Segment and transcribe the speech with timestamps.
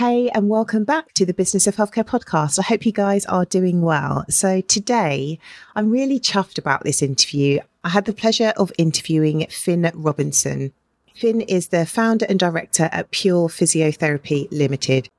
[0.00, 2.58] Hey, and welcome back to the Business of Healthcare podcast.
[2.58, 4.24] I hope you guys are doing well.
[4.30, 5.38] So, today
[5.76, 7.60] I'm really chuffed about this interview.
[7.84, 10.72] I had the pleasure of interviewing Phin Robinson.
[11.14, 15.10] Phin is the founder and director at Pure Physiotherapy Limited.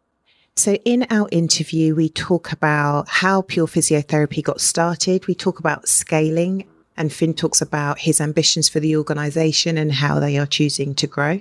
[0.56, 5.90] So, in our interview, we talk about how Pure Physiotherapy got started, we talk about
[5.90, 6.66] scaling,
[6.98, 11.06] and Phin talks about his ambitions for the organization and how they are choosing to
[11.06, 11.40] grow.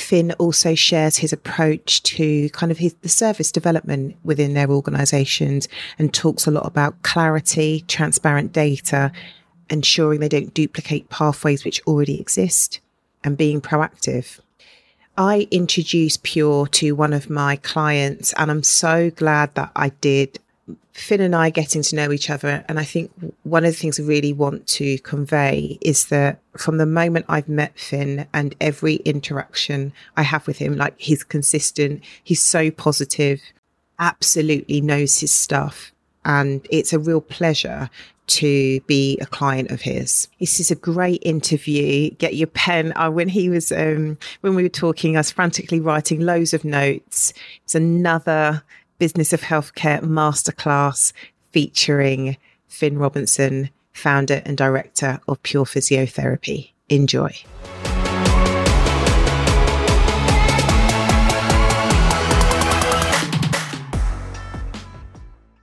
[0.00, 5.68] Phin also shares his approach to kind of his, the service development within their organizations
[5.98, 9.12] and talks a lot about clarity, transparent data,
[9.68, 12.80] ensuring they don't duplicate pathways which already exist,
[13.22, 14.40] and being proactive.
[15.16, 20.38] I introduced Pure to one of my clients, and I'm so glad that I did
[20.92, 22.64] Phin and I getting to know each other.
[22.68, 23.10] And I think
[23.44, 27.48] one of the things I really want to convey is that from the moment I've
[27.48, 33.40] met Phin and every interaction I have with him, like he's consistent, he's so positive,
[33.98, 35.92] absolutely knows his stuff.
[36.24, 37.88] And it's a real pleasure
[38.30, 40.28] to be a client of his.
[40.38, 42.10] This is a great interview.
[42.10, 42.92] Get your pen.
[42.94, 46.64] Uh, when he was, um, when we were talking, I was frantically writing loads of
[46.64, 47.32] notes.
[47.64, 48.62] It's another
[49.00, 51.14] Business of Healthcare Masterclass
[51.52, 52.36] featuring
[52.68, 56.72] Phin Robinson, founder and director of Pure Physiotherapy.
[56.90, 57.34] Enjoy.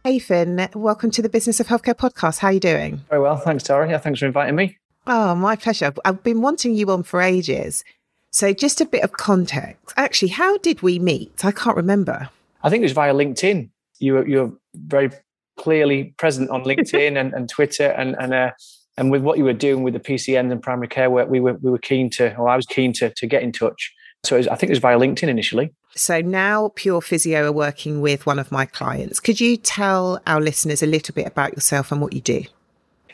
[0.04, 2.40] Hey Phin, welcome to the Business of Healthcare podcast.
[2.40, 3.02] How are you doing?
[3.08, 3.88] Very well, thanks, Tara.
[3.88, 4.80] Yeah, thanks for inviting me.
[5.06, 5.94] Oh, my pleasure.
[6.04, 7.84] I've been wanting you on for ages.
[8.32, 9.94] So, just a bit of context.
[9.96, 11.46] Actually, how did we meet?
[11.46, 12.32] I can't remember.
[12.68, 13.70] I think it was via LinkedIn.
[14.00, 15.10] You were, you were very
[15.58, 18.52] clearly present on LinkedIn and, and Twitter, and and uh,
[18.98, 21.54] and with what you were doing with the PCN and primary care work, we were
[21.54, 23.94] we were keen to, or I was keen to to get in touch.
[24.26, 25.74] So was, I think it was via LinkedIn initially.
[25.96, 29.20] So now Pure Physio are working with one of my clients.
[29.22, 32.44] Could you tell our listeners a little bit about yourself and what you do?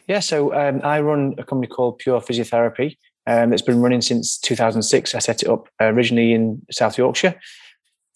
[0.08, 2.98] Yeah, so um, I run a company called Pure Physiotherapy.
[3.26, 5.16] Um, it's been running since 2006.
[5.16, 7.40] I set it up originally in South Yorkshire.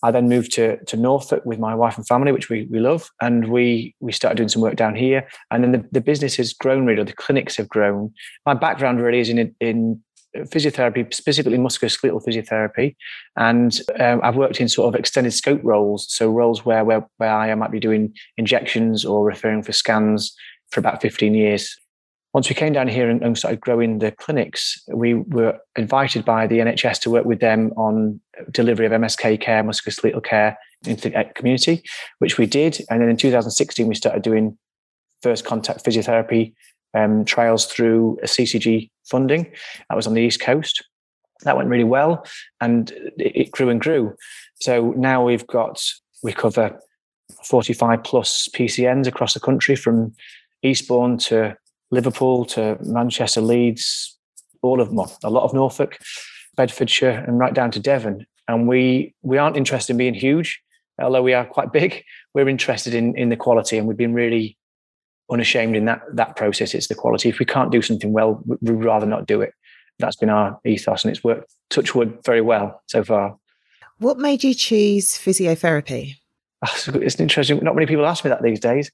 [0.03, 3.09] I then moved to to Norfolk with my wife and family, which we we love,
[3.21, 5.27] and we we started doing some work down here.
[5.51, 8.13] And then the, the business has grown really, the clinics have grown.
[8.45, 10.01] My background really is in in
[10.35, 12.95] physiotherapy, specifically musculoskeletal physiotherapy,
[13.37, 17.33] and um, I've worked in sort of extended scope roles, so roles where where where
[17.33, 20.35] I might be doing injections or referring for scans
[20.69, 21.75] for about 15 years
[22.37, 26.45] once we came down here and, and, started growing the clinics, we were invited by
[26.45, 28.21] the NHS to work with them on
[28.51, 30.55] delivery of MSK care, musculoskeletal care
[30.85, 31.81] into the community,
[32.19, 32.79] which we did.
[32.91, 34.55] And then in 2016, we started doing
[35.23, 36.53] first contact physiotherapy
[36.93, 39.51] um, trials through a CCG funding.
[39.89, 40.85] That was on the East Coast.
[41.41, 42.23] That went really well
[42.61, 44.15] and it, it grew and grew.
[44.61, 45.83] So now we've got,
[46.21, 46.79] we cover
[47.45, 50.13] 45 plus PCNs across the country from
[50.61, 51.57] Eastbourne to
[51.91, 54.17] Liverpool to Manchester, Leeds,
[54.61, 55.97] all of them, a lot of Norfolk,
[56.55, 58.25] Bedfordshire, and right down to Devon.
[58.47, 60.61] And we we aren't interested in being huge,
[61.01, 62.03] although we are quite big.
[62.33, 64.57] We're interested in in the quality, and we've been really
[65.31, 66.73] unashamed in that that process.
[66.73, 67.29] It's the quality.
[67.29, 69.53] If we can't do something well, we'd rather not do it.
[69.99, 73.37] That's been our ethos, and it's worked touch wood very well so far.
[73.99, 76.15] What made you choose physiotherapy?
[76.87, 77.59] It's interesting.
[77.61, 78.91] Not many people ask me that these days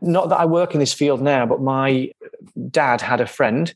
[0.00, 2.10] not that I work in this field now, but my
[2.70, 3.74] dad had a friend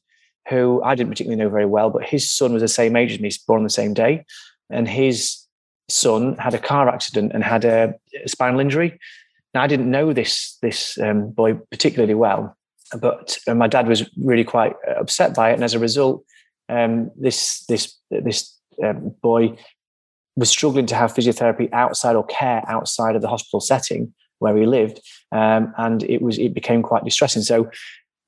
[0.49, 3.21] who I didn't particularly know very well, but his son was the same age as
[3.21, 4.25] me, born on the same day.
[4.71, 5.45] And his
[5.89, 7.95] son had a car accident and had a,
[8.27, 8.99] spinal injury.
[9.55, 12.57] Now, I didn't know this, this um, boy particularly well.
[13.01, 16.25] but uh, my dad was really quite upset by it, and as a result,
[16.71, 18.55] um, this this this
[18.85, 19.57] um, boy
[20.37, 24.67] was struggling to have physiotherapy outside or care outside of the hospital setting where he
[24.67, 25.01] lived,
[25.33, 27.43] um, and it was it became quite distressing.
[27.43, 27.71] So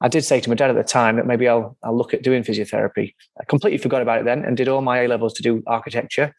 [0.01, 2.23] I did say to my dad at the time that maybe I'll I'll look at
[2.23, 3.15] doing physiotherapy.
[3.41, 6.35] I completely forgot about it then and did all my A levels to do architecture.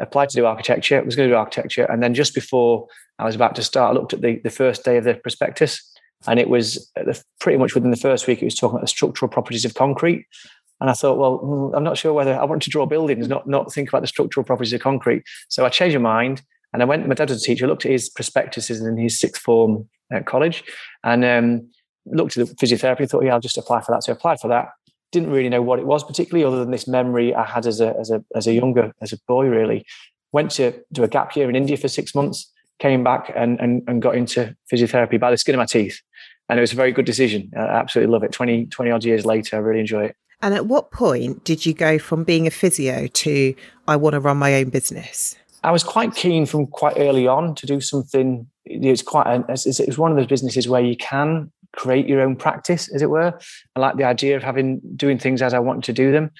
[0.00, 2.88] Applied to do architecture, was going to do architecture, and then just before
[3.20, 5.80] I was about to start, I looked at the the first day of the prospectus,
[6.26, 6.90] and it was
[7.38, 8.42] pretty much within the first week.
[8.42, 10.26] It was talking about the structural properties of concrete,
[10.80, 13.46] and I thought, well, hmm, I'm not sure whether I want to draw buildings, not
[13.46, 15.22] not think about the structural properties of concrete.
[15.48, 16.42] So I changed my mind,
[16.74, 17.06] and I went.
[17.06, 17.68] My dad was a teacher.
[17.68, 20.64] Looked at his prospectuses in his sixth form at college,
[21.04, 21.70] and um,
[22.04, 24.02] looked at the physiotherapy, thought, yeah, I'll just apply for that.
[24.02, 24.70] So I applied for that.
[25.12, 27.96] Didn't really know what it was particularly, other than this memory I had as a
[27.98, 29.46] as a as a younger as a boy.
[29.46, 29.86] Really,
[30.32, 32.50] went to do a gap year in India for six months.
[32.80, 36.00] Came back and and, and got into physiotherapy by the skin of my teeth,
[36.48, 37.52] and it was a very good decision.
[37.56, 38.32] I absolutely love it.
[38.32, 40.16] 20, 20 odd years later, I really enjoy it.
[40.42, 43.54] And at what point did you go from being a physio to
[43.86, 45.36] I want to run my own business?
[45.64, 48.46] I was quite keen from quite early on to do something.
[48.64, 53.02] It's quite it's one of those businesses where you can create your own practice, as
[53.02, 53.38] it were.
[53.74, 56.30] I like the idea of having doing things as I want to do them.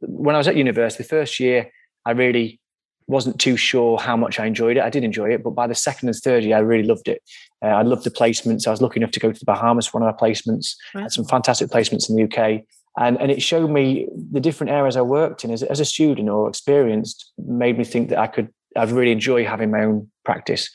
[0.00, 1.70] When I was at university, the first year,
[2.06, 2.60] I really
[3.08, 4.82] wasn't too sure how much I enjoyed it.
[4.82, 7.22] I did enjoy it, but by the second and third year, I really loved it.
[7.62, 8.66] Uh, I loved the placements.
[8.66, 10.74] I was lucky enough to go to the Bahamas for one of our placements.
[10.94, 11.02] Right.
[11.02, 12.64] Had some fantastic placements in the UK.
[12.98, 16.28] And, and it showed me the different areas I worked in as, as a student
[16.28, 20.70] or experienced, made me think that I could, I'd really enjoy having my own practice.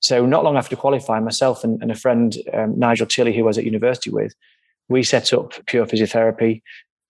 [0.00, 3.46] So not long after qualifying, myself and, and a friend, um, Nigel Tilley, who I
[3.46, 4.34] was at university with,
[4.88, 6.62] we set up Pure Physiotherapy.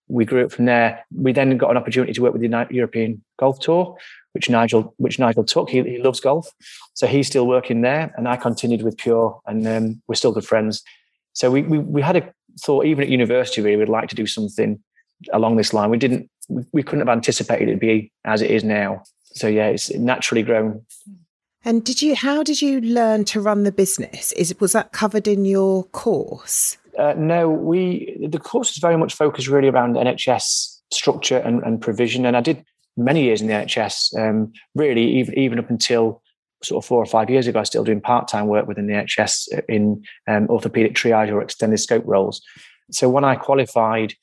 [0.07, 1.03] We grew up from there.
[1.13, 3.97] We then got an opportunity to work with the European Golf Tour,
[4.33, 5.69] which Nigel which Nigel took.
[5.69, 6.47] He, he loves golf,
[6.93, 10.45] so he's still working there, and I continued with Pure, and um, we're still good
[10.45, 10.83] friends.
[11.33, 14.25] So we, we we had a thought even at university really we'd like to do
[14.25, 14.81] something
[15.33, 15.89] along this line.
[15.89, 16.29] We didn't
[16.71, 19.03] we couldn't have anticipated it'd be as it is now.
[19.35, 20.85] So yeah, it's naturally grown.
[21.63, 22.15] And did you?
[22.15, 24.31] How did you learn to run the business?
[24.33, 26.77] Is was that covered in your course?
[26.97, 31.81] Uh, no, we the course is very much focused really around NHS structure and, and
[31.81, 32.25] provision.
[32.25, 32.63] And I did
[32.97, 36.21] many years in the NHS, um, really even even up until
[36.63, 37.59] sort of four or five years ago.
[37.59, 41.41] I was still doing part time work within the NHS in um, orthopedic triage or
[41.41, 42.41] extended scope roles.
[42.91, 44.13] So when I qualified,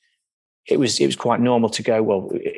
[0.67, 2.01] it was it was quite normal to go.
[2.01, 2.57] Well, it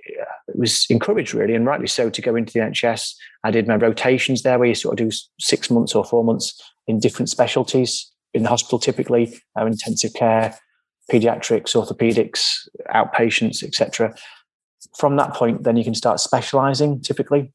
[0.56, 3.14] was encouraged really, and rightly so, to go into the NHS.
[3.44, 6.60] I did my rotations there, where you sort of do six months or four months
[6.88, 10.58] in different specialties in the hospital, typically uh, intensive care,
[11.12, 14.14] pediatrics, orthopedics, outpatients, etc.
[14.98, 17.52] From that point, then you can start specialising typically.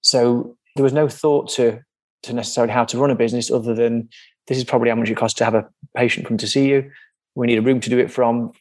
[0.00, 1.80] So there was no thought to
[2.24, 4.08] to necessarily how to run a business other than
[4.46, 6.90] this is probably how much it costs to have a patient come to see you.
[7.34, 8.52] We need a room to do it from.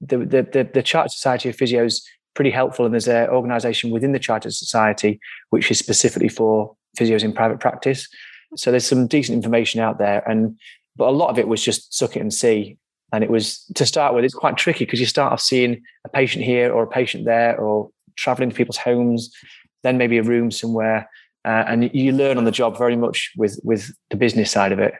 [0.00, 2.02] The the the, the Chartered Society of Physios
[2.34, 2.84] pretty helpful.
[2.84, 5.20] And there's an organization within the Chartered Society
[5.50, 8.08] which is specifically for physios in private practice.
[8.56, 10.28] So there's some decent information out there.
[10.28, 10.58] And
[10.96, 12.76] but a lot of it was just suck it and see.
[13.12, 16.08] And it was to start with, it's quite tricky because you start off seeing a
[16.08, 19.34] patient here or a patient there or traveling to people's homes,
[19.82, 21.08] then maybe a room somewhere.
[21.44, 24.78] Uh, and you learn on the job very much with with the business side of
[24.78, 24.94] it.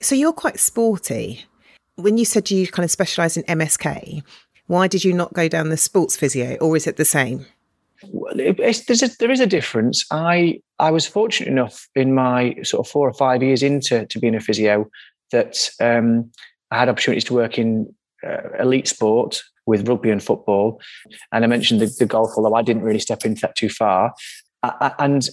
[0.00, 1.46] So you're quite sporty.
[2.02, 4.22] When you said you kind of specialize in MSK,
[4.66, 7.46] why did you not go down the sports physio, or is it the same?
[8.10, 10.04] Well, there's a, there is a difference.
[10.10, 14.18] I I was fortunate enough in my sort of four or five years into to
[14.18, 14.90] being a physio
[15.30, 16.30] that um,
[16.72, 17.94] I had opportunities to work in
[18.26, 20.80] uh, elite sport with rugby and football,
[21.30, 24.12] and I mentioned the, the golf, although I didn't really step into that too far.
[24.64, 25.28] I, and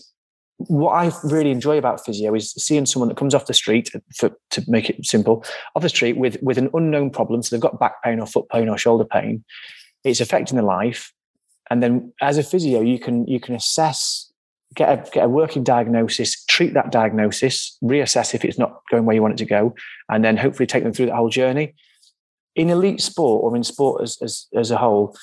[0.68, 4.32] what I really enjoy about physio is seeing someone that comes off the street, for,
[4.51, 7.42] to make it simple, off the street with with an unknown problem.
[7.42, 9.44] So they've got back pain or foot pain or shoulder pain.
[10.04, 11.13] It's affecting their life,
[11.70, 14.32] and then as a physio, you can you can assess,
[14.75, 19.16] get a get a working diagnosis, treat that diagnosis, reassess if it's not going where
[19.16, 19.74] you want it to go,
[20.10, 21.74] and then hopefully take them through that whole journey.
[22.56, 25.16] In elite sport or in sport as as, as a whole,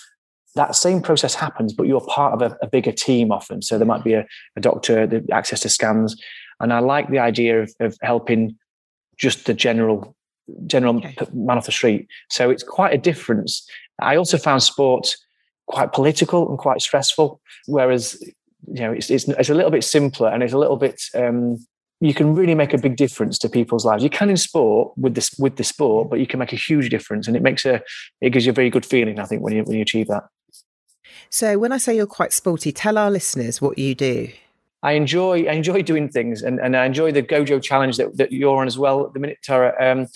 [0.56, 3.62] that same process happens, but you're part of a, a bigger team often.
[3.62, 6.20] So there might be a, a doctor, the access to scans.
[6.60, 8.56] And I like the idea of, of helping
[9.16, 10.14] just the general
[10.66, 11.16] general okay.
[11.32, 12.08] man off the street.
[12.30, 13.68] So it's quite a difference.
[14.00, 15.16] I also found sport
[15.66, 18.22] quite political and quite stressful, whereas
[18.68, 21.58] you know it's it's, it's a little bit simpler and it's a little bit um,
[22.00, 24.02] you can really make a big difference to people's lives.
[24.02, 26.90] You can in sport with this with the sport, but you can make a huge
[26.90, 27.82] difference, and it makes a
[28.20, 29.18] it gives you a very good feeling.
[29.18, 30.24] I think when you when you achieve that.
[31.30, 34.30] So when I say you're quite sporty, tell our listeners what you do.
[34.82, 38.32] I enjoy I enjoy doing things, and, and I enjoy the GoJoe challenge that, that
[38.32, 39.74] you're on as well at the minute, Tara.
[39.80, 40.06] Um,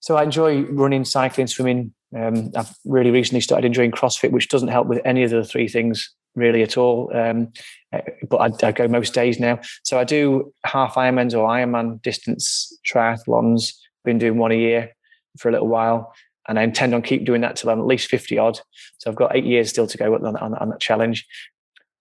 [0.00, 1.92] so I enjoy running, cycling, swimming.
[2.16, 5.68] Um, I've really recently started enjoying CrossFit, which doesn't help with any of the three
[5.68, 7.10] things really at all.
[7.14, 7.52] Um,
[7.92, 9.58] eh, but I, I, go most days now.
[9.82, 13.72] So I do half Ironmans or Ironman distance triathlons.
[14.04, 14.92] Been doing one a year
[15.38, 16.14] for a little while,
[16.48, 18.60] and I intend on keep doing that till I'm at least fifty odd.
[18.98, 21.26] So I've got eight years still to go on, on, on that challenge.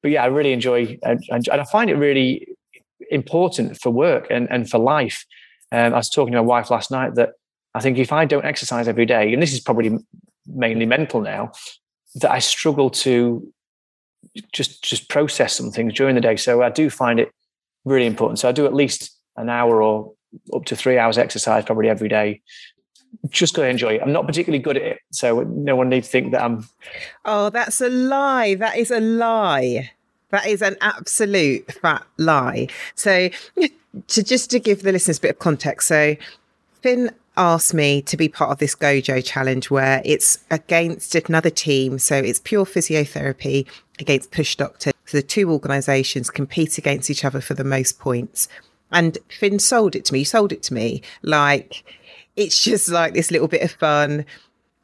[0.02, 2.48] But yeah, I really enjoy, and, and I find it really
[3.10, 5.26] important for work and, and for life.
[5.72, 7.32] Um, I was talking to my wife last night that
[7.74, 9.98] I think if I don't exercise every day, and this is probably
[10.46, 11.52] mainly mental now,
[12.16, 13.52] that I struggle to
[14.54, 16.36] just just process some things during the day.
[16.36, 17.32] So I do find it
[17.84, 18.40] really important.
[18.40, 20.14] So I do at least an hour or
[20.54, 22.42] up to three hours exercise probably every day.
[23.30, 24.02] Just going to enjoy it.
[24.02, 26.68] I'm not particularly good at it, so no one needs to think that I'm.
[27.26, 28.56] Oh, that's a lie.
[28.56, 29.92] That is a lie.
[30.30, 32.68] That is an absolute fat lie.
[32.96, 33.30] So,
[34.08, 36.16] to just to give the listeners a bit of context, so
[36.82, 42.00] Phin asked me to be part of this GoJoe challenge where it's against another team.
[42.00, 43.68] So it's pure physiotherapy
[44.00, 44.92] against Push Doctor.
[45.06, 48.48] So the two organisations compete against each other for the most points.
[48.92, 50.20] And Phin sold it to me.
[50.20, 51.84] He sold it to me like
[52.36, 54.26] it's just like this little bit of fun.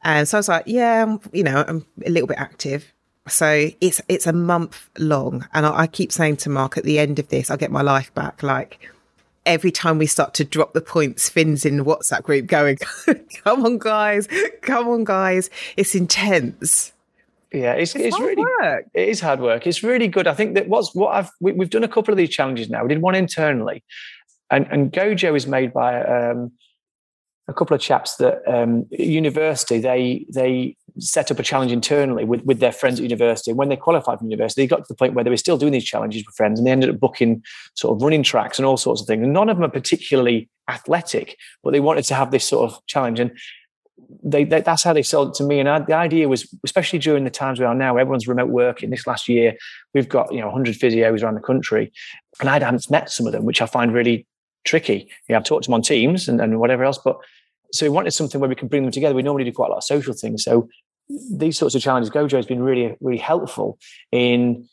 [0.02, 2.92] And so I was like, yeah, I'm, you know, I'm a little bit active.
[3.28, 6.98] So it's it's a month long, and I, I keep saying to Mark at the
[6.98, 8.42] end of this, I'll get my life back.
[8.42, 8.80] Like
[9.46, 12.78] every time we start to drop the points, Phin's in the WhatsApp group going,
[13.44, 14.28] come on, guys,
[14.62, 15.50] come on, guys.
[15.76, 16.92] It's intense.
[17.52, 18.86] Yeah, it's, it's, it's really work.
[18.94, 19.66] it is hard work.
[19.66, 20.26] It's really good.
[20.26, 22.82] I think that what's what I've we, have done a couple of these challenges now.
[22.82, 23.84] We did one internally,
[24.50, 26.52] and and GoJoe is made by um,
[27.48, 32.42] a couple of chaps that um, university they they set up a challenge internally with,
[32.42, 33.50] with their friends at university.
[33.50, 35.56] And when they qualified from university, they got to the point where they were still
[35.56, 37.42] doing these challenges with friends and they ended up booking
[37.74, 39.22] sort of running tracks and all sorts of things.
[39.22, 42.84] And none of them are particularly athletic, but they wanted to have this sort of
[42.86, 43.20] challenge.
[43.20, 43.32] And
[44.22, 45.60] they, they that's how they sold it to me.
[45.60, 48.90] And I, the idea was, especially during the times we are now, everyone's remote working.
[48.90, 49.54] This last year,
[49.94, 51.92] we've got you know 100 physios around the country,
[52.40, 54.26] and I hadn't met some of them, which I find really
[54.64, 55.08] tricky.
[55.28, 57.18] You know, I've talked to them on Teams and, and whatever else, but
[57.72, 59.14] so we wanted something where we can bring them together.
[59.14, 60.44] We normally do quite a lot of social things.
[60.44, 60.68] So
[61.30, 63.78] these sorts of challenges, GoJoe has been really, really helpful
[64.10, 64.68] in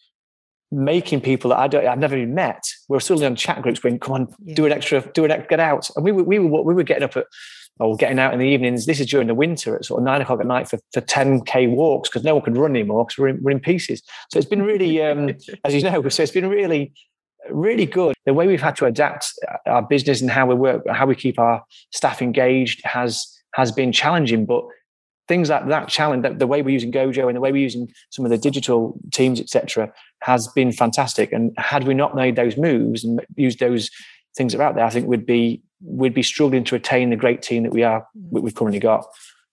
[0.71, 2.63] making people that I don't, I've never even met.
[2.87, 4.55] We're still on chat groups going, come on, yeah.
[4.55, 5.89] do an extra, do an extra get out.
[5.95, 7.25] And we were, we were, we were getting up at,
[7.79, 8.85] or getting out in the evenings.
[8.85, 11.69] This is during the winter at sort of nine o'clock at night for, for 10k
[11.69, 14.03] walks because no one could run anymore because we're in, we're in pieces.
[14.31, 15.29] So it's been really, um,
[15.63, 16.93] as you know, so it's been really
[17.49, 18.15] really good.
[18.25, 21.15] The way we've had to adapt uh, our business and how we work, how we
[21.15, 24.45] keep our staff engaged has has been challenging.
[24.45, 24.63] But
[25.27, 28.25] things like that challenge, the way we're using GoJoe and the way we're using some
[28.25, 29.91] of the digital teams, etc.,
[30.21, 31.31] has been fantastic.
[31.31, 33.89] And had we not made those moves and used those
[34.35, 37.15] things that are out there, I think we'd be we'd be struggling to attain the
[37.15, 39.05] great team that we are we've currently got.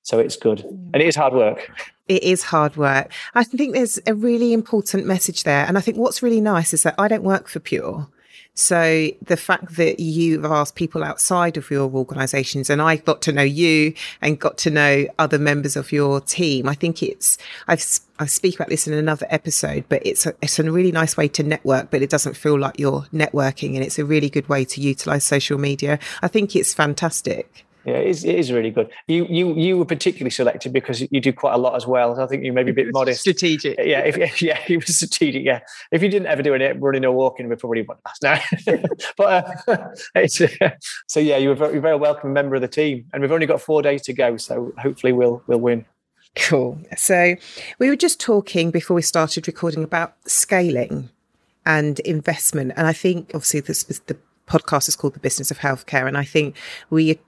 [0.06, 1.68] So it's good, and it is hard work
[2.08, 3.10] it is hard work.
[3.34, 5.66] I think there's a really important message there.
[5.66, 8.06] And I think what's really nice is that I don't work for Pure.
[8.54, 13.32] So the fact that you've asked people outside of your organizations and I got to
[13.32, 17.36] know you and got to know other members of your team, I think it's,
[17.68, 17.84] I've,
[18.18, 21.28] I speak about this in another episode, but it's a, it's a really nice way
[21.28, 24.64] to network, but it doesn't feel like you're networking and it's a really good way
[24.64, 25.98] to utilize social media.
[26.22, 27.65] I think it's fantastic.
[27.86, 28.90] Yeah, it is, it is really good.
[29.06, 32.20] You you you were particularly selected because you do quite a lot as well.
[32.20, 33.20] I think you may be a bit modest.
[33.20, 33.78] Strategic.
[33.78, 35.44] Yeah, if, yeah, he was strategic.
[35.44, 35.60] Yeah,
[35.92, 38.40] if you didn't ever do it, running or walking, we probably won last now.
[39.16, 40.70] but uh, uh,
[41.06, 43.60] so yeah, you were very, very welcome member of the team, and we've only got
[43.60, 45.84] four days to go, so hopefully we'll we'll win.
[46.34, 46.80] Cool.
[46.96, 47.36] So
[47.78, 51.10] we were just talking before we started recording about scaling
[51.64, 54.16] and investment, and I think obviously this the
[54.48, 56.54] podcast is called the business of healthcare and i think
[56.88, 57.18] we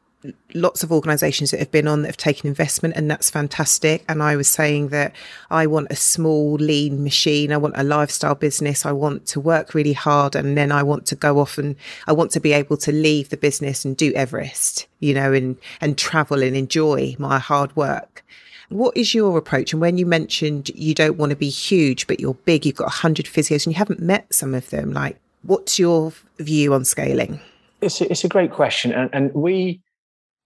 [0.53, 4.21] lots of organizations that have been on that have taken investment and that's fantastic and
[4.21, 5.15] i was saying that
[5.49, 9.75] i want a small lean machine i want a lifestyle business i want to work
[9.75, 11.77] really hard and then i want to go off and
[12.09, 15.57] i want to be able to leave the business and do everest you know and
[15.81, 18.25] and travel and enjoy my hard work
[18.71, 19.73] what is your approach?
[19.73, 22.85] And when you mentioned you don't want to be huge, but you're big, you've got
[22.85, 27.41] 100 physios and you haven't met some of them, like, what's your view on scaling?
[27.81, 28.93] It's a, it's a great question.
[28.93, 29.81] And, and we,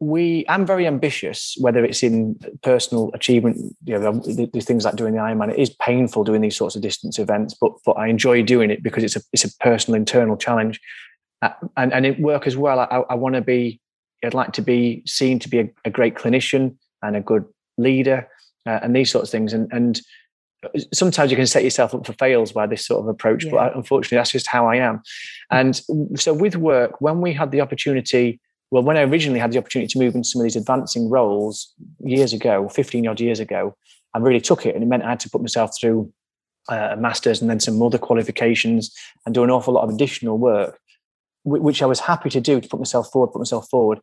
[0.03, 4.21] we I'm very ambitious, whether it's in personal achievement, you know,
[4.53, 5.53] these things like doing the Ironman.
[5.53, 8.83] It is painful doing these sorts of distance events, but but I enjoy doing it
[8.83, 10.81] because it's a it's a personal internal challenge,
[11.41, 12.81] uh, and and it work as well.
[12.81, 13.81] I, I want to be,
[14.25, 17.45] I'd like to be seen to be a, a great clinician and a good
[17.79, 18.29] leader,
[18.67, 19.53] uh, and these sorts of things.
[19.53, 20.01] And and
[20.93, 23.53] sometimes you can set yourself up for fails by this sort of approach, yeah.
[23.53, 25.01] but unfortunately, that's just how I am.
[25.53, 25.81] And
[26.17, 28.41] so with work, when we had the opportunity
[28.73, 31.75] Well, when I originally had the opportunity to move into some of these advancing roles
[32.01, 33.77] years ago, 15 odd years ago,
[34.15, 36.11] I really took it and it meant I had to put myself through
[36.71, 38.91] uh, a master's and then some other qualifications
[39.27, 40.81] and do an awful lot of additional work,
[41.45, 44.01] which I was happy to do to put myself forward, put myself forward.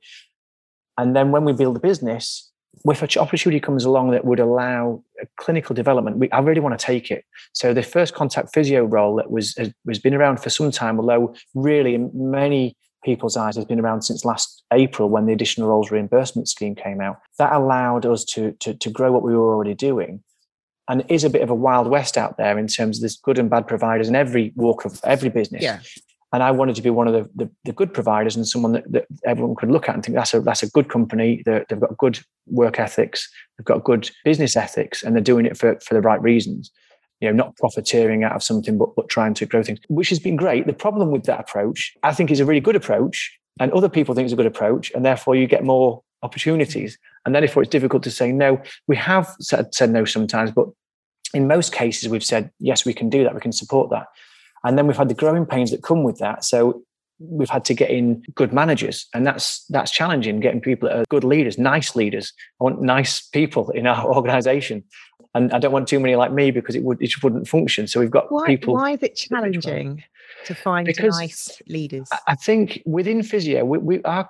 [1.00, 2.52] And then when we build a business,
[2.86, 5.04] if an opportunity comes along that would allow
[5.38, 7.26] clinical development, we, I really want to take it.
[7.54, 11.34] So the first contact physio role that was has been around for some time, although
[11.56, 16.48] really many people's eyes has been around since last April when the additional roles reimbursement
[16.48, 17.20] scheme came out.
[17.38, 20.24] That allowed us to, to, to grow what we were already doing.
[20.88, 23.18] And it is a bit of a wild west out there in terms of there's
[23.18, 25.62] good and bad providers in every walk of every business.
[25.64, 25.80] Yeah.
[26.32, 28.92] And I wanted to be one of the, the, the good providers and someone that,
[28.92, 31.42] that, everyone could look at and think that's a that's a good company.
[31.46, 33.28] they have got good work ethics,
[33.58, 36.72] they've got good business ethics, and they're doing it for, for the right reasons
[37.22, 40.20] you know, not profiteering out of something, but, but trying to grow things, which has
[40.20, 40.68] been great.
[40.68, 44.16] The problem with that approach, I think is a really good approach and other people
[44.16, 44.92] think it's a good approach.
[44.96, 46.98] And therefore you get more opportunities.
[47.26, 50.68] And if it's difficult to say no, we have said, said no sometimes, but
[51.34, 53.36] in most cases we've said, yes, we can do that.
[53.36, 54.08] We can support that.
[54.64, 56.44] And then we've had the growing pains that come with that.
[56.44, 56.84] So
[57.20, 61.06] we've had to get in good managers and that's that's challenging getting people that are
[61.10, 64.82] good leaders nice leaders i want nice people in our organization
[65.36, 67.88] and I don't want too many like me because it would it wouldn't function.
[67.88, 68.74] So we've got why, people.
[68.74, 70.04] Why is it challenging
[70.46, 72.10] to find because nice leaders?
[72.28, 74.30] I think within physio, we, we our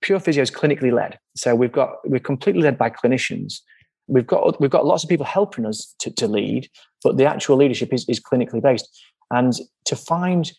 [0.00, 1.18] pure physio is clinically led.
[1.34, 3.60] So we've got we're completely led by clinicians.
[4.06, 6.70] We've got we've got lots of people helping us to, to lead,
[7.04, 8.88] but the actual leadership is, is clinically based.
[9.30, 9.52] And
[9.84, 10.50] to find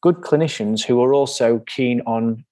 [0.00, 2.44] good clinicians who are also keen on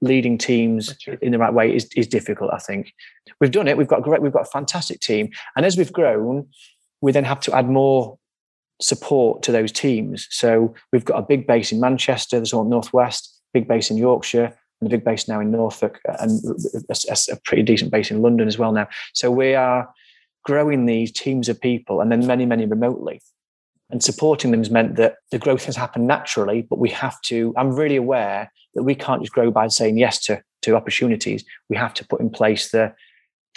[0.00, 2.50] leading teams in the right way is, is difficult.
[2.52, 2.92] I think
[3.40, 3.76] we've done it.
[3.76, 4.22] We've got great.
[4.22, 6.48] We've got a fantastic team, and as we've grown,
[7.00, 8.18] we then have to add more
[8.80, 10.26] support to those teams.
[10.30, 14.56] So we've got a big base in Manchester, there's one northwest, big base in Yorkshire,
[14.80, 16.42] and a big base now in Norfolk, and
[16.88, 18.88] a, a pretty decent base in London as well now.
[19.12, 19.88] So we are
[20.44, 23.20] growing these teams of people, and then many, many remotely.
[23.90, 27.52] And supporting them has meant that the growth has happened naturally, but we have to.
[27.56, 31.44] I'm really aware that we can't just grow by saying yes to, to opportunities.
[31.68, 32.94] We have to put in place the,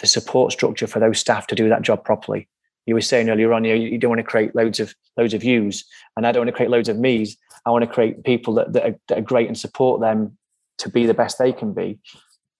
[0.00, 2.48] the support structure for those staff to do that job properly.
[2.86, 5.34] You were saying earlier on, you, know, you don't want to create loads of loads
[5.34, 5.84] of yous,
[6.16, 7.36] and I don't want to create loads of me's.
[7.64, 10.36] I want to create people that, that are, that are great and support them
[10.78, 11.98] to be the best they can be.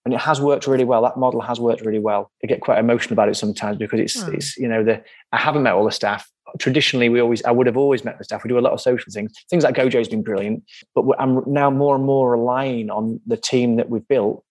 [0.03, 1.01] And it has worked really well.
[1.01, 2.31] That model has worked really well.
[2.43, 4.33] I get quite emotional about it sometimes because it's, hmm.
[4.33, 7.67] it's you know, the I haven't met all the staff traditionally we always I would
[7.67, 8.43] have always met the staff.
[8.43, 9.31] We do a lot of social things.
[9.49, 10.63] Things like GoJoe's been brilliant,
[10.93, 14.43] but I'm now more and more relying on the team that we've built,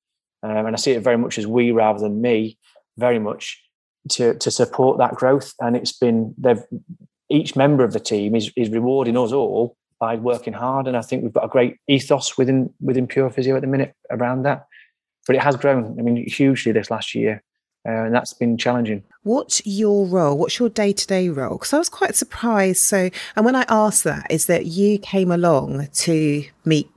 [0.42, 2.58] um, and I see it very much as we rather than me,
[2.96, 3.62] very much
[4.10, 5.54] to to support that growth.
[5.60, 6.62] And it's been they've
[7.30, 11.02] each member of the team is is rewarding us all by working hard, and I
[11.02, 14.66] think we've got a great ethos within within Pure Physio at the minute around that.
[15.26, 15.96] But it has grown.
[15.98, 17.42] I mean, hugely this last year
[17.86, 19.02] uh, and that's been challenging.
[19.22, 20.38] What's your role?
[20.38, 21.56] What's your day to day role?
[21.56, 22.80] Because I was quite surprised.
[22.80, 26.88] So, and when I asked that, is that you came along to meet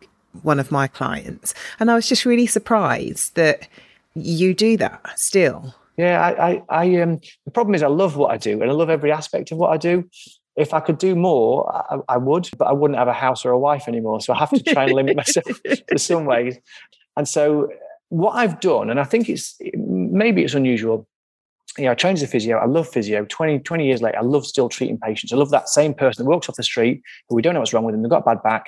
[0.44, 3.68] one of my clients, and I was just really surprised that
[4.14, 5.76] you do that still.
[5.98, 8.74] Yeah, I, I, I um, the problem is I love what I do, and I
[8.74, 10.10] love every aspect of what I do.
[10.56, 13.52] If I could do more, I, I would, but I wouldn't have a house or
[13.52, 14.22] a wife anymore.
[14.22, 15.60] So I have to try and limit myself
[15.92, 16.58] in some ways.
[17.16, 17.70] And so
[18.10, 19.60] what I've done, and I think it's
[20.18, 21.08] maybe it's unusual.
[21.78, 22.58] Know, I as a physio.
[22.58, 23.26] I love physio.
[23.26, 25.32] 20, 20 years later, I love still treating patients.
[25.32, 27.74] I love that same person that walks off the street who we don't know what's
[27.74, 28.02] wrong with them.
[28.02, 28.66] They've got a bad back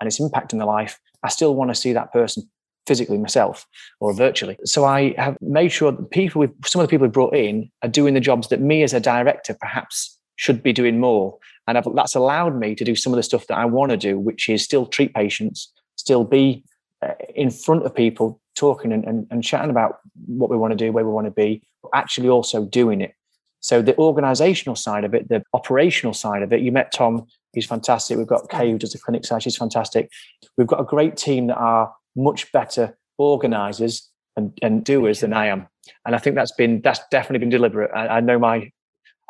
[0.00, 1.00] and it's impacting their life.
[1.24, 2.48] I still want to see that person
[2.86, 3.66] physically myself
[4.00, 4.58] or virtually.
[4.64, 7.70] So I have made sure that people with some of the people we brought in
[7.82, 11.38] are doing the jobs that me as a director perhaps should be doing more.
[11.68, 13.96] And I've, that's allowed me to do some of the stuff that I want to
[13.96, 16.64] do, which is still treat patients, still be
[17.00, 20.76] uh, in front of people, talking and, and, and chatting about what we want to
[20.76, 23.14] do, where we want to be, but actually also doing it.
[23.60, 27.66] So the organizational side of it, the operational side of it, you met Tom, he's
[27.66, 28.18] fantastic.
[28.18, 30.10] We've got Kay who does the clinic side, she's fantastic.
[30.56, 35.46] We've got a great team that are much better organizers and, and doers than I
[35.46, 35.68] am.
[36.04, 37.90] And I think that's been that's definitely been deliberate.
[37.94, 38.70] I, I know my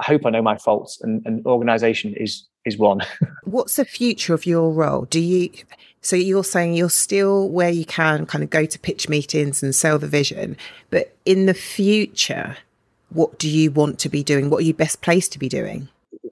[0.00, 3.00] I hope I know my faults and, and organization is is one.
[3.44, 5.04] What's the future of your role?
[5.04, 5.50] Do you
[6.02, 9.74] so you're saying you're still where you can kind of go to pitch meetings and
[9.74, 10.56] sell the vision,
[10.90, 12.56] but in the future,
[13.10, 14.50] what do you want to be doing?
[14.50, 15.88] What are you best placed to be doing?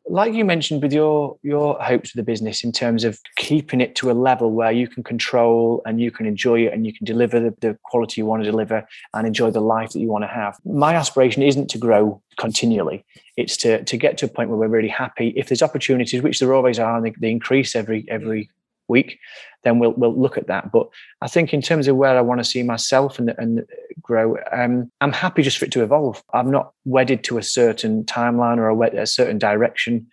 [0.08, 3.94] Like you mentioned with your your hopes for the business in terms of keeping it
[3.96, 7.04] to a level where you can control and you can enjoy it and you can
[7.04, 10.24] deliver the, the quality you want to deliver and enjoy the life that you want
[10.24, 10.58] to have.
[10.64, 13.04] My aspiration isn't to grow continually.
[13.36, 15.28] It's to to get to a point where we're really happy.
[15.36, 18.50] If there's opportunities, which there always are, and they, they increase every every
[18.90, 19.18] week,
[19.64, 20.70] then we'll we'll look at that.
[20.70, 20.88] But
[21.22, 23.64] I think in terms of where I want to see myself and and
[24.02, 26.22] grow, um, I'm happy just for it to evolve.
[26.34, 30.06] I'm not wedded to a certain timeline or a, a certain direction.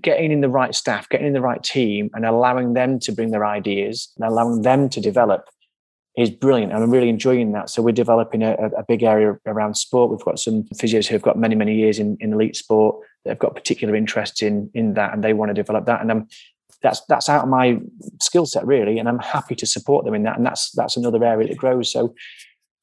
[0.00, 3.30] Getting in the right staff, getting in the right team, and allowing them to bring
[3.30, 5.48] their ideas and allowing them to develop
[6.16, 7.68] is brilliant and I'm really enjoying that.
[7.68, 10.10] So we're developing a, a, big area around sport.
[10.10, 13.38] We've got some physios who have got many, many years in, in elite sport They've
[13.38, 16.00] got particular interests in in that and they want to develop that.
[16.00, 16.28] And I'm
[16.82, 17.78] that's that's out of my
[18.20, 18.98] skill set really.
[18.98, 20.36] And I'm happy to support them in that.
[20.36, 21.90] And that's that's another area that grows.
[21.92, 22.14] So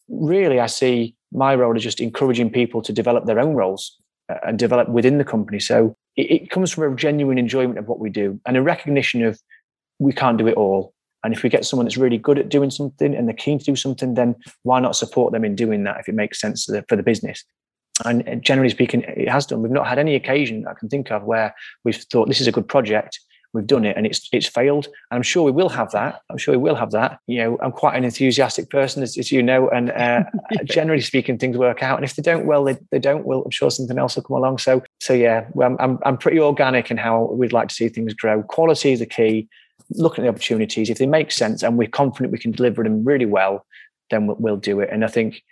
[0.09, 3.97] really I see my role is just encouraging people to develop their own roles
[4.29, 5.59] uh, and develop within the company.
[5.59, 9.23] So it, it comes from a genuine enjoyment of what we do and a recognition
[9.23, 9.39] of
[9.99, 12.69] we can't do it all and if we get someone that's really good at doing
[12.69, 15.99] something and they're keen to do something, then why not support them in doing that
[15.99, 17.43] if it makes sense for the business?
[18.03, 19.61] And generally speaking, it has done.
[19.61, 22.51] We've not had any occasion I can think of where we've thought this is a
[22.51, 23.19] good project.
[23.53, 24.85] We've done it and it's it's failed.
[24.85, 26.21] And I'm sure we will have that.
[26.29, 27.19] I'm sure we will have that.
[27.27, 30.23] You know, I'm quite an enthusiastic person, as, as you know, and uh,
[30.65, 31.97] generally speaking, things work out.
[31.97, 33.25] And if they don't, well, they, they don't.
[33.25, 34.57] Well, I'm sure something else will come along.
[34.57, 38.13] So so yeah, well, I'm I'm pretty organic in how we'd like to see things
[38.13, 38.41] grow.
[38.43, 39.47] Quality is the key
[39.91, 40.89] looking at the opportunities.
[40.89, 43.65] If they make sense and we're confident we can deliver them really well,
[44.09, 44.89] then we'll, we'll do it.
[44.91, 45.43] And I think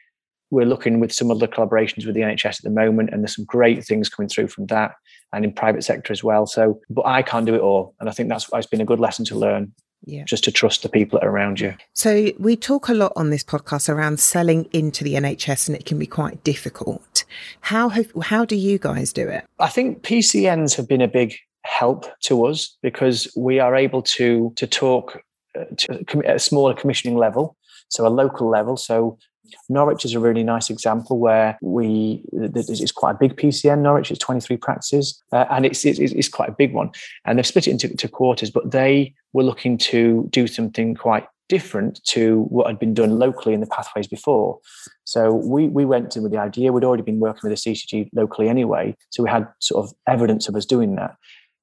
[0.51, 3.45] we're looking with some other collaborations with the NHS at the moment, and there's some
[3.45, 4.95] great things coming through from that,
[5.33, 6.45] and in private sector as well.
[6.45, 8.99] So, but I can't do it all, and I think that's it's been a good
[8.99, 9.73] lesson to learn.
[10.03, 10.23] Yeah.
[10.23, 11.75] Just to trust the people around you.
[11.93, 15.85] So, we talk a lot on this podcast around selling into the NHS, and it
[15.85, 17.23] can be quite difficult.
[17.59, 19.45] How have, how do you guys do it?
[19.59, 24.51] I think PCNs have been a big help to us because we are able to
[24.55, 25.21] to talk
[25.55, 27.55] uh, to a smaller commissioning level,
[27.89, 28.77] so a local level.
[28.77, 29.19] So
[29.69, 33.79] Norwich is a really nice example where we it's quite a big PCN.
[33.81, 36.91] Norwich is 23 practices, uh, and it's, it's, it's quite a big one.
[37.25, 41.27] And they've split it into, into quarters, but they were looking to do something quite
[41.51, 44.57] different to what had been done locally in the pathways before.
[45.03, 46.71] So we we went in with the idea.
[46.71, 50.47] We'd already been working with the CCG locally anyway, so we had sort of evidence
[50.47, 51.15] of us doing that.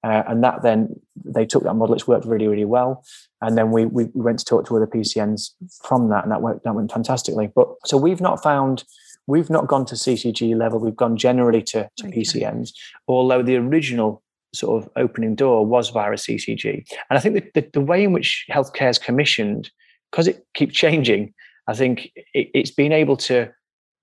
[0.04, 0.88] Uh, and that then
[1.24, 1.94] they took that model.
[1.94, 3.04] It's worked really, really well.
[3.40, 5.50] And then we, we went to talk to other PCNs
[5.82, 7.50] from that, and that went that went fantastically.
[7.54, 8.84] But so we've not found
[9.28, 10.80] we've not gone to CCG level.
[10.80, 12.20] We've gone generally to, to okay.
[12.20, 12.72] PCNs,
[13.06, 14.22] although the original
[14.54, 16.84] sort of opening door was via a CCG.
[17.10, 19.70] And I think the, the, the way in which healthcare is commissioned,
[20.10, 21.34] because it keeps changing,
[21.66, 23.50] I think it, it's been able to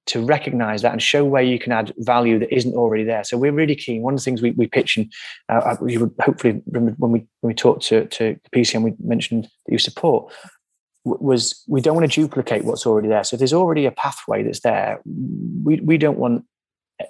[0.07, 3.23] to recognize that and show where you can add value that isn't already there.
[3.23, 4.01] So we're really keen.
[4.01, 5.11] One of the things we, we pitch, and
[5.49, 9.45] uh, you would hopefully remember when we when we talked to to PCN, we mentioned
[9.65, 10.33] that you support
[11.05, 13.23] was we don't want to duplicate what's already there.
[13.23, 15.01] So if there's already a pathway that's there,
[15.63, 16.45] we we don't want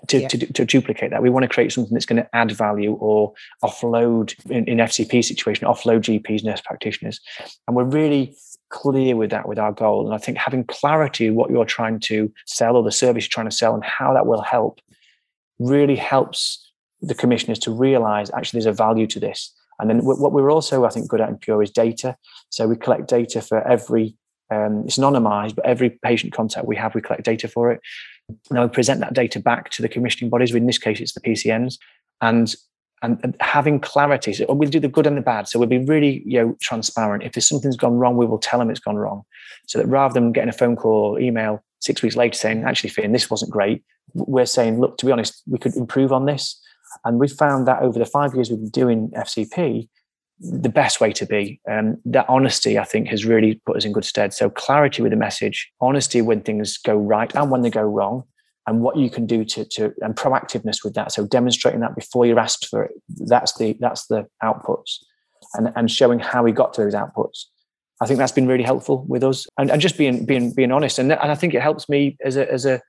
[0.07, 0.27] to, yeah.
[0.27, 1.21] to, to, duplicate that.
[1.21, 5.23] We want to create something that's going to add value or offload in, in FCP
[5.23, 7.19] situation, offload GPs, nurse practitioners.
[7.67, 8.35] And we're really
[8.69, 10.05] clear with that with our goal.
[10.05, 13.49] And I think having clarity what you're trying to sell or the service you're trying
[13.49, 14.81] to sell and how that will help
[15.59, 19.53] really helps the commissioners to realize actually there's a value to this.
[19.79, 22.15] And then what we're also, I think, good at in Pure is data.
[22.49, 24.15] So we collect data for every,
[24.49, 27.81] um, it's anonymized, but every patient contact we have, we collect data for it.
[28.49, 30.55] Now we present that data back to the commissioning bodies.
[30.55, 31.77] In this case, it's the PCNs.
[32.21, 32.55] And
[33.05, 34.33] and, and, having clarity.
[34.33, 35.47] So we'll do the good and the bad.
[35.47, 37.23] So we'll be really, you know, transparent.
[37.23, 39.23] If there's something's gone wrong, we will tell them it's gone wrong.
[39.67, 42.89] So that rather than getting a phone call or email six weeks later saying, actually,
[42.89, 46.59] Phin, this wasn't great, we're saying, look, to be honest, we could improve on this.
[47.03, 49.87] And we've found that over the five years we've been doing FCP,
[50.39, 51.61] the best way to be.
[51.69, 54.33] Um, that honesty, I think, has really put us in good stead.
[54.33, 58.23] So clarity with the message, honesty when things go right and when they go wrong,
[58.67, 61.11] and what you can do to, to and proactiveness with that.
[61.11, 62.91] So demonstrating that before you're asked for it.
[63.09, 64.99] That's the that's the outputs,
[65.53, 67.45] and and showing how we got to those outputs.
[68.01, 70.99] I think that's been really helpful with us, and, and just being being being honest.
[70.99, 72.81] And and I think it helps me as a as a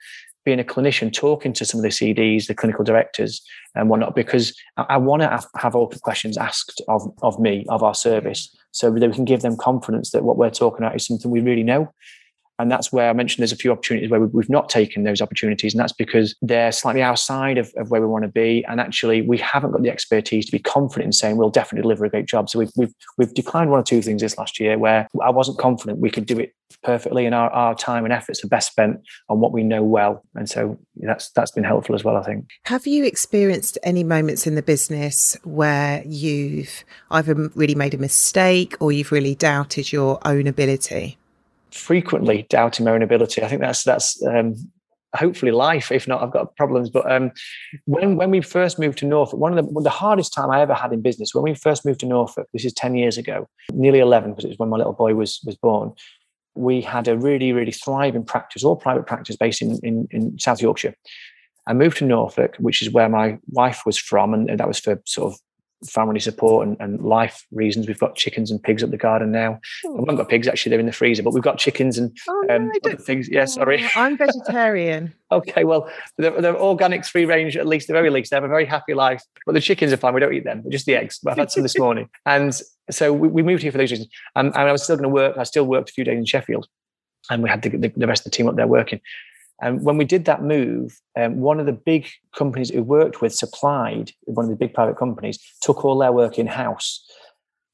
[0.44, 3.42] being a clinician talking to some of the CDs, the clinical directors,
[3.74, 7.38] and whatnot, because I, I want to have, have all the questions asked of of
[7.38, 10.84] me of our service, so that we can give them confidence that what we're talking
[10.84, 11.92] about is something we really know
[12.58, 15.74] and that's where I mentioned there's a few opportunities where we've not taken those opportunities.
[15.74, 18.64] And that's because they're slightly outside of, of where we want to be.
[18.68, 22.06] And actually, we haven't got the expertise to be confident in saying we'll definitely deliver
[22.06, 22.48] a great job.
[22.48, 25.58] So we've, we've, we've declined one or two things this last year where I wasn't
[25.58, 27.26] confident we could do it perfectly.
[27.26, 30.24] And our, our time and efforts are best spent on what we know well.
[30.34, 32.48] And so that's, that's been helpful as well, I think.
[32.64, 38.76] Have you experienced any moments in the business where you've either really made a mistake
[38.80, 41.18] or you've really doubted your own ability?
[41.76, 43.42] Frequently doubting my own ability.
[43.42, 44.54] I think that's that's um,
[45.14, 45.92] hopefully life.
[45.92, 46.90] If not, I've got problems.
[46.90, 47.32] But um,
[47.84, 50.74] when when we first moved to Norfolk, one of the, the hardest time I ever
[50.74, 52.48] had in business when we first moved to Norfolk.
[52.52, 55.40] This is ten years ago, nearly eleven, because it was when my little boy was
[55.44, 55.92] was born.
[56.54, 60.60] We had a really really thriving practice, all private practice, based in in, in South
[60.60, 60.94] Yorkshire.
[61.68, 65.02] I moved to Norfolk, which is where my wife was from, and that was for
[65.04, 65.40] sort of
[65.84, 67.86] family support and, and, life reasons.
[67.86, 69.60] We've got chickens and pigs up the garden now.
[69.84, 69.92] Oh.
[69.92, 72.44] We haven't got pigs actually; they're in the freezer, but we've got chickens and oh,
[72.48, 73.28] no, um, things.
[73.28, 73.84] Yeah, sorry.
[73.84, 75.14] Oh, I'm vegetarian.
[75.32, 77.88] okay, well, they're, they're, organic, free range at least.
[77.88, 79.22] The very least, they have a very happy life.
[79.44, 80.14] But the chickens are fine.
[80.14, 81.18] We don't eat them; just the eggs.
[81.22, 82.58] But I've had some this morning, and
[82.90, 84.08] so we, we, moved here for those reasons.
[84.34, 85.36] And, and I was still going to work.
[85.36, 86.68] I still worked a few days in Sheffield,
[87.30, 89.00] and we had the, the, the rest of the team up there working.
[89.60, 93.34] And when we did that move, um, one of the big companies we worked with
[93.34, 97.04] supplied, one of the big private companies, took all their work in house.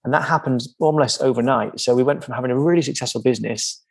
[0.05, 1.81] And that happened almost overnight.
[1.81, 3.83] So we went from having a really successful business,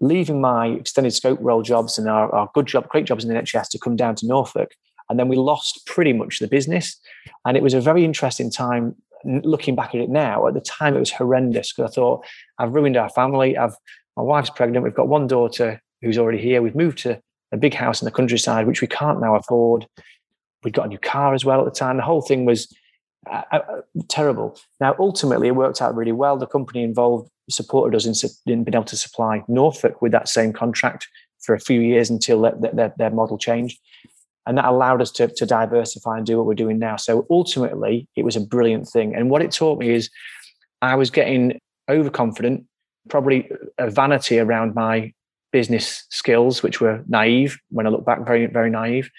[0.00, 3.40] leaving my extended scope role jobs and our, our good job, great jobs in the
[3.40, 4.74] NHS to come down to Norfolk.
[5.08, 7.00] And then we lost pretty much the business.
[7.44, 10.46] And it was a very interesting time looking back at it now.
[10.46, 12.24] At the time, it was horrendous because I thought,
[12.58, 13.56] I've ruined our family.
[13.56, 13.74] I've
[14.16, 14.84] my wife's pregnant.
[14.84, 16.62] We've got one daughter who's already here.
[16.62, 17.20] We've moved to
[17.52, 19.86] a big house in the countryside, which we can't now afford.
[20.62, 21.96] We'd got a new car as well at the time.
[21.96, 22.72] The whole thing was
[23.30, 24.58] uh, uh, terrible.
[24.80, 26.36] Now, ultimately, it worked out really well.
[26.36, 30.52] The company involved supported us in, in being able to supply Norfolk with that same
[30.52, 31.08] contract
[31.40, 33.78] for a few years until their, their, their model changed.
[34.46, 36.96] And that allowed us to, to diversify and do what we're doing now.
[36.96, 39.14] So ultimately, it was a brilliant thing.
[39.14, 40.10] And what it taught me is
[40.82, 41.58] I was getting
[41.88, 42.64] overconfident,
[43.08, 45.12] probably a vanity around my
[45.52, 49.10] business skills, which were naive when I look back, very, very naive,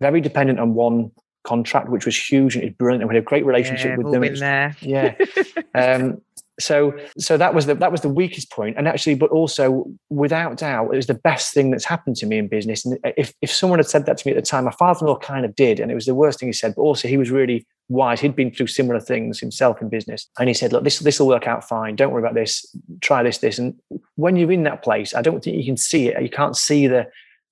[0.00, 1.10] very dependent on one
[1.44, 3.02] contract, which was huge and it was brilliant.
[3.02, 4.20] And we had a great relationship yeah, with them.
[4.20, 4.76] Been there.
[4.80, 5.14] Yeah.
[5.74, 6.20] um,
[6.60, 10.58] so so that was the that was the weakest point and actually but also without
[10.58, 13.50] doubt it was the best thing that's happened to me in business and if if
[13.50, 15.90] someone had said that to me at the time my father-in-law kind of did and
[15.90, 18.50] it was the worst thing he said but also he was really wise he'd been
[18.50, 21.68] through similar things himself in business and he said look this this will work out
[21.68, 21.94] fine.
[21.94, 22.64] Don't worry about this.
[23.00, 23.58] Try this this.
[23.58, 23.74] And
[24.16, 26.20] when you're in that place i don't think you can see it.
[26.20, 27.06] You can't see the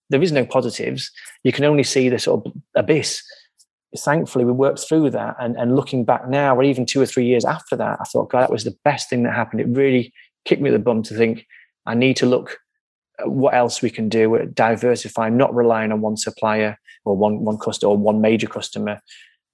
[0.09, 1.11] there is no positives.
[1.45, 3.23] You can only see the sort of abyss.
[3.97, 7.27] Thankfully we worked through that and, and looking back now or even two or three
[7.27, 9.61] years after that i thought god that was the best thing that happened.
[9.61, 10.13] It really
[10.45, 11.47] kicked me the bum to think
[11.87, 12.59] i need to look
[13.19, 14.47] at what else we can do.
[14.55, 19.01] Diversify not relying on one supplier or one one customer or one major customer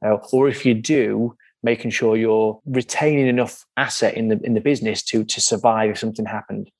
[0.04, 4.60] uh, or if you do making sure you're retaining enough asset in the in the
[4.60, 6.70] business to to survive if something happened.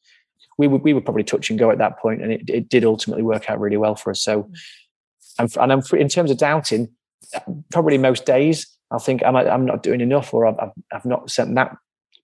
[0.59, 2.85] We were, we were probably touch and go at that point and it, it did
[2.85, 4.23] ultimately work out really well for us.
[4.23, 4.51] So
[5.39, 6.89] and, and I'm, in terms of doubting
[7.71, 11.55] probably most days I'll think I'm I'm not doing enough, or I've I've not sent
[11.57, 11.77] that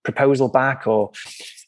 [0.05, 1.11] proposal back, or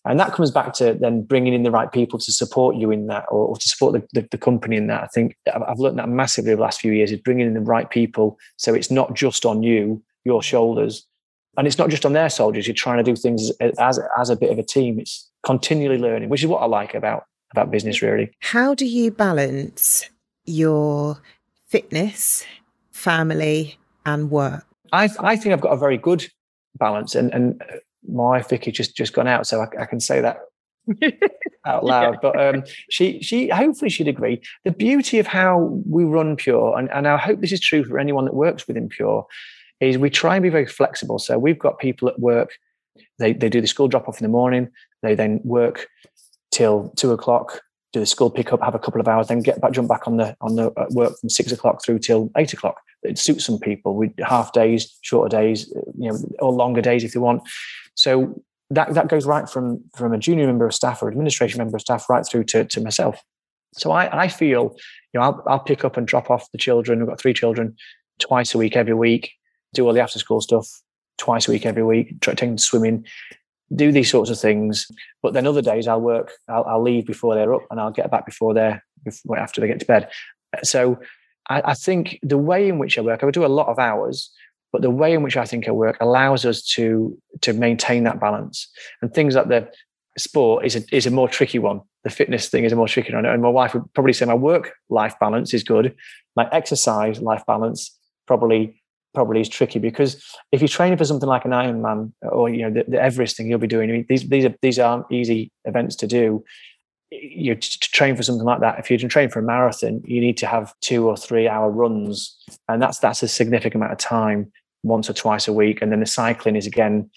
[0.05, 3.07] and that comes back to then bringing in the right people to support you in
[3.07, 5.03] that, or, or to support the, the, the, company in that.
[5.03, 7.61] I think I've learned that massively over the last few years is bringing in the
[7.61, 11.07] right people, so it's not just on you, your shoulders,
[11.57, 12.67] and it's not just on their shoulders.
[12.67, 14.99] You're trying to do things as as, as a bit of a team.
[14.99, 18.03] It's continually learning, which is what I like about about business.
[18.03, 20.11] Really, how do you balance
[20.45, 21.23] your
[21.67, 22.45] fitness
[22.93, 24.67] family, and work?
[24.93, 26.27] I, I think I've got a very good
[26.77, 27.63] balance, and and
[28.09, 30.39] my Vicky just just gone out, so I, I can say that
[31.67, 32.15] out loud.
[32.15, 32.19] Yeah.
[32.23, 34.43] But um, she she hopefully she'd agree.
[34.65, 37.99] The beauty of how we run Pure, and, and I hope this is true for
[37.99, 39.27] anyone that works within Pure,
[39.81, 41.19] is we try and be very flexible.
[41.19, 42.51] So we've got people at work.
[43.19, 44.71] They they do the school drop off in the morning.
[45.03, 45.89] They then work
[46.51, 47.61] till two o'clock
[47.95, 50.07] do the school pick up, have a couple of hours, then get back, jump back
[50.07, 52.81] on the on the work from six o'clock through till eight o'clock.
[53.05, 53.95] It suits some people.
[53.95, 57.43] with half days, shorter days, you know, or longer days if they want.
[57.95, 61.77] So that that goes right from from a junior member of staff or administration member
[61.77, 63.21] of staff right through to, to myself.
[63.75, 64.77] So I, I feel,
[65.13, 67.01] you know, I'll, I'll pick up and drop off the children.
[67.01, 67.77] We've got three children
[68.21, 69.33] twice a week, every week.
[69.75, 70.69] Do all the after school stuff
[71.19, 72.21] twice a week, every week.
[72.21, 73.05] Try, them swimming
[73.75, 74.87] do these sorts of things.
[75.23, 78.11] But then other days I'll work, I'll, I'll leave before they're up and I'll get
[78.11, 80.11] back before they're before, after they get to bed.
[80.63, 80.99] So
[81.49, 83.79] I, I, think the way in which I work, I would do a lot of
[83.79, 84.31] hours,
[84.73, 88.21] but the way in which I think I work allows us to to maintain that
[88.21, 88.69] balance.
[89.03, 89.69] And things like the
[90.19, 91.81] sport is a is a more tricky one.
[92.05, 93.25] The fitness thing is a more tricky one.
[93.25, 95.95] And my wife would probably say my work life balance is good.
[96.37, 98.83] My exercise life balance probably
[99.15, 102.71] probably is tricky because if you're training for something like an Ironman or you know
[102.71, 105.51] the, the Everest thing you'll be doing, I mean, these these are these aren't easy
[105.65, 106.45] events to do.
[107.11, 108.79] You to train for something like that.
[108.79, 111.71] If you're to train for a marathon, you need to have two or three hour
[111.71, 112.37] runs,
[112.69, 114.51] and that's that's a significant amount of time
[114.83, 115.81] once or twice a week.
[115.81, 117.11] And then the cycling is again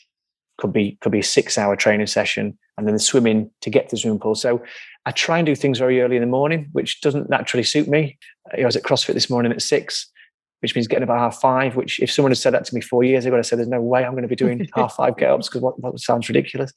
[0.57, 3.89] could be could be a six hour training session, and then the swimming to get
[3.89, 4.35] to the swimming pool.
[4.35, 4.61] So
[5.07, 8.17] I try and do things very early in the morning, which doesn't naturally suit me.
[8.55, 10.11] I was at CrossFit this morning at six,
[10.59, 13.03] which means getting about half five, which if someone had said that to me four
[13.03, 15.29] years ago, I'd said, there's no way I'm going to be doing half five get
[15.29, 16.73] ups because what, what sounds ridiculous.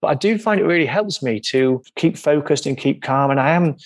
[0.00, 3.30] But I do find it really helps me to keep focused and keep calm.
[3.30, 3.76] And I am,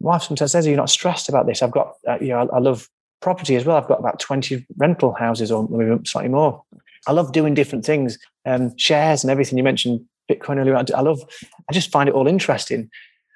[0.00, 1.62] my wife sometimes says, Are you're not stressed about this.
[1.62, 2.88] I've got, uh, you know, I, I, love
[3.20, 3.76] property as well.
[3.76, 6.62] I've got about 20 rental houses or maybe slightly more.
[7.06, 9.58] I love doing different things, um, shares and everything.
[9.58, 10.76] You mentioned Bitcoin earlier.
[10.76, 11.20] I love,
[11.68, 12.88] I just find it all interesting.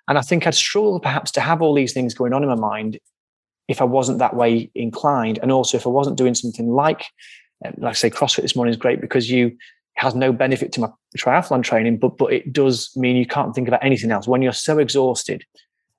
[0.09, 2.55] And I think I'd struggle perhaps to have all these things going on in my
[2.55, 2.99] mind
[3.69, 5.39] if I wasn't that way inclined.
[5.43, 7.05] And also if I wasn't doing something like,
[7.65, 9.57] uh, like I say, CrossFit this morning is great because you,
[9.99, 13.69] has no benefit to my triathlon training, but but it does mean you can't think
[13.69, 14.29] about anything else.
[14.29, 15.45] When you're so exhausted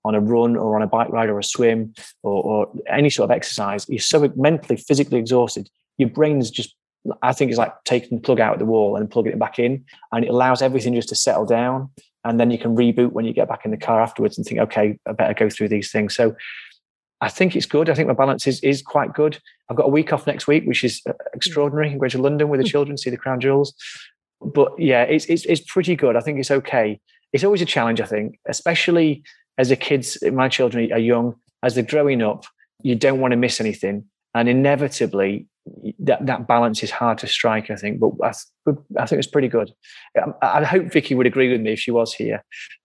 [0.06, 3.30] on a run or on a bike ride or a swim or, or any sort
[3.30, 5.70] of exercise, you're so mentally, physically exhausted.
[5.98, 6.74] Your brain's just,
[7.22, 9.60] I think, it's like taking the plug out of the wall and plugging it back
[9.60, 11.90] in, and it allows everything just to settle down.
[12.24, 14.60] And then you can reboot when you get back in the car afterwards and think,
[14.60, 16.16] okay, I better go through these things.
[16.16, 16.36] So
[17.22, 17.90] I think it's good.
[17.90, 19.40] I think my balance is is quite good.
[19.70, 21.92] I've got a week off next week, which is uh, extraordinary.
[21.92, 22.72] I'm going to London with the hmm.
[22.72, 23.74] children, see the crown jewels.
[24.42, 26.16] But yeah, it's, it's it's pretty good.
[26.16, 27.00] I think it's okay.
[27.34, 29.24] It's always a challenge, I think, especially
[29.60, 32.46] as the kids, my children are young, as they're growing up,
[32.82, 34.06] you don't want to miss anything.
[34.34, 35.48] And inevitably,
[36.00, 38.00] that, that balance is hard to strike, I think.
[38.00, 38.32] But I,
[38.98, 39.72] I think it's pretty good.
[40.18, 42.44] I, I hope Vicky would agree with me if she was here.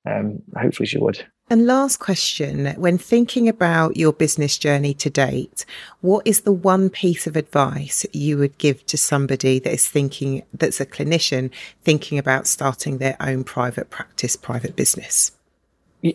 [0.08, 1.24] Um, hopefully, she would.
[1.50, 5.66] And last question when thinking about your business journey to date,
[6.00, 10.42] what is the one piece of advice you would give to somebody that is thinking,
[10.54, 11.50] that's a clinician
[11.82, 15.32] thinking about starting their own private practice, private business?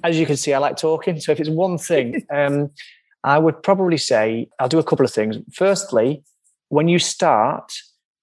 [0.03, 1.19] As you can see, I like talking.
[1.19, 2.71] So if it's one thing, um,
[3.23, 5.37] I would probably say I'll do a couple of things.
[5.53, 6.23] Firstly,
[6.69, 7.71] when you start,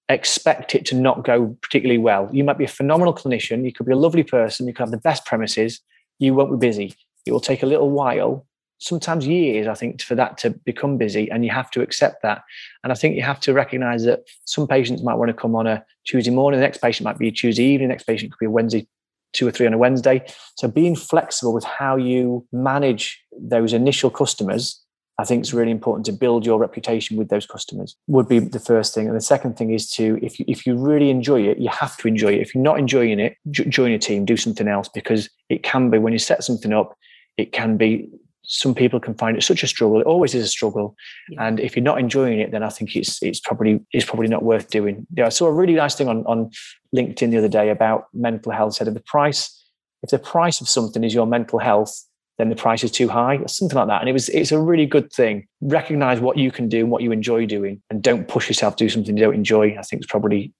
[0.09, 2.29] expect it to not go particularly well.
[2.33, 4.91] You might be a phenomenal clinician, you could be a lovely person, you could have
[4.91, 5.79] the best premises
[6.19, 6.93] you won't be busy.
[7.25, 8.45] It will take a little while,
[8.79, 11.29] sometimes years, I think, for that to become busy.
[11.29, 12.43] And you have to accept that.
[12.83, 15.67] And I think you have to recognize that some patients might want to come on
[15.67, 18.39] a Tuesday morning, the next patient might be a Tuesday evening, the next patient could
[18.39, 18.87] be a Wednesday,
[19.33, 20.25] two or three on a Wednesday.
[20.57, 24.81] So being flexible with how you manage those initial customers
[25.19, 28.59] I think it's really important to build your reputation with those customers would be the
[28.59, 29.07] first thing.
[29.07, 31.97] And the second thing is to, if you, if you really enjoy it, you have
[31.97, 32.41] to enjoy it.
[32.41, 35.97] If you're not enjoying it, join a team, do something else because it can be
[35.97, 36.95] when you set something up,
[37.35, 38.09] it can be,
[38.43, 39.99] some people can find it such a struggle.
[39.99, 40.95] It always is a struggle.
[41.29, 41.47] Yeah.
[41.47, 44.43] And if you're not enjoying it, then I think it's, it's probably, it's probably not
[44.43, 45.07] worth doing.
[45.15, 45.25] Yeah.
[45.25, 46.51] I saw a really nice thing on, on
[46.95, 49.65] LinkedIn the other day about mental health said if the price,
[50.03, 52.03] if the price of something is your mental health,
[52.37, 54.01] then the price is too high, or something like that.
[54.01, 55.47] And it was it's a really good thing.
[55.61, 58.85] Recognize what you can do and what you enjoy doing, and don't push yourself to
[58.85, 59.75] do something you don't enjoy.
[59.77, 60.53] I think it's probably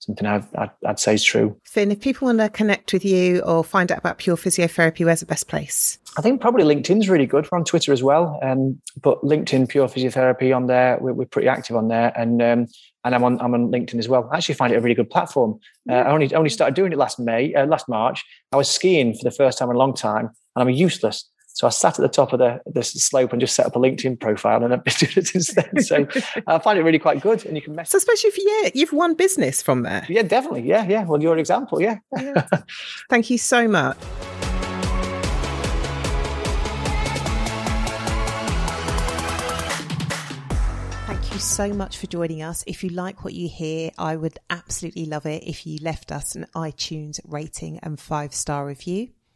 [0.00, 1.56] something I'd, I'd, I'd, say is true.
[1.64, 5.20] Phin, if people want to connect with you or find out about Pure Physiotherapy, where's
[5.20, 5.98] the best place?
[6.16, 7.46] I think probably LinkedIn's really good.
[7.50, 10.98] We're on Twitter as well, um, but LinkedIn Pure Physiotherapy on there.
[11.00, 12.66] We're, we're pretty active on there, and um,
[13.04, 14.28] and I'm on I'm on LinkedIn as well.
[14.32, 15.60] I actually find it a really good platform.
[15.88, 18.24] Uh, I only only started doing it last May, uh, last March.
[18.52, 20.30] I was skiing for the first time in a long time,
[20.60, 21.28] and I'm useless.
[21.52, 23.78] So I sat at the top of the, the slope and just set up a
[23.78, 25.82] LinkedIn profile, and I've been doing it since then.
[25.82, 27.90] So uh, I find it really quite good, and you can mess.
[27.90, 30.06] So especially if yeah, you've won business from there.
[30.08, 30.62] Yeah, definitely.
[30.62, 31.04] Yeah, yeah.
[31.04, 31.98] Well, your example, yeah.
[32.16, 32.46] yeah.
[33.10, 33.96] Thank you so much.
[41.06, 42.62] Thank you so much for joining us.
[42.66, 46.36] If you like what you hear, I would absolutely love it if you left us
[46.36, 49.08] an iTunes rating and five star review.